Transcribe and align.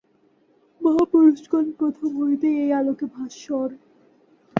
মহাপুরুষগণ 0.81 1.65
প্রথম 1.79 2.09
হইতেই 2.19 2.55
এই 2.63 2.71
আলোকে 2.79 3.05
ভাস্বর। 3.15 3.69